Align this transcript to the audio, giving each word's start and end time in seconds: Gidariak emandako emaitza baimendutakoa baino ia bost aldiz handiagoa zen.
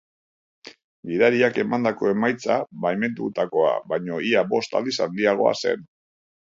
Gidariak 1.09 1.59
emandako 1.65 2.09
emaitza 2.15 2.57
baimendutakoa 2.87 3.77
baino 3.95 4.21
ia 4.33 4.47
bost 4.53 4.79
aldiz 4.83 4.99
handiagoa 5.09 5.57
zen. 5.65 5.91